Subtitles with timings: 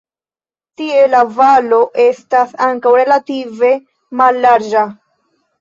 [0.79, 3.73] Tie la valo estas ankaŭ relative
[4.23, 4.89] mallarĝa.